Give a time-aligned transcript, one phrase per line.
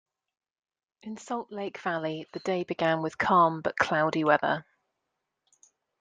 [1.03, 4.65] In Salt Lake Valley, the day began with calm but cloudy weather.